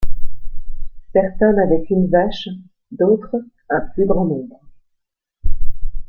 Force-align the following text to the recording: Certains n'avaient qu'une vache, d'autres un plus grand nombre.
Certains 1.13 1.53
n'avaient 1.53 1.83
qu'une 1.83 2.09
vache, 2.09 2.47
d'autres 2.89 3.37
un 3.69 3.81
plus 3.93 4.07
grand 4.07 4.25
nombre. 4.25 4.59